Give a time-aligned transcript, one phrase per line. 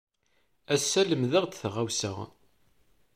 [0.75, 2.11] Ass-a, lemdeɣ-d taɣawsa.